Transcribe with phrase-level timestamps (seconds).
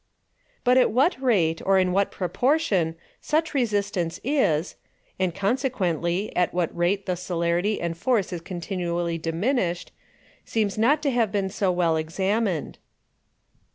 [0.61, 0.61] 2.
[0.63, 4.75] But at what Rate, or in what Proportion, such Resistance is;
[5.19, 9.91] and (consequently, at what Rate the Celerity and Force is continually diminished)
[10.43, 12.79] seems not to have been so well examined.